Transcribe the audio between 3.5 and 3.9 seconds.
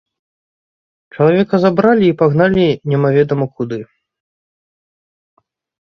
куды.